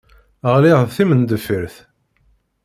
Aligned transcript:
Ɣliɣ 0.53 0.79
d 0.83 0.89
timendeffirt. 0.95 1.75